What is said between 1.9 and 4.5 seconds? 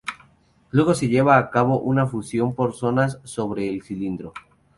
fusión por zonas sobre el cilindro.